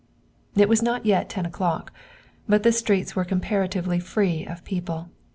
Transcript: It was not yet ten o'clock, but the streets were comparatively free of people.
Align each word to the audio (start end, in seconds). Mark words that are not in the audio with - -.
It 0.55 0.67
was 0.67 0.81
not 0.81 1.05
yet 1.05 1.29
ten 1.29 1.45
o'clock, 1.45 1.93
but 2.49 2.63
the 2.63 2.71
streets 2.71 3.15
were 3.15 3.23
comparatively 3.23 3.99
free 3.99 4.47
of 4.47 4.63
people. 4.65 5.11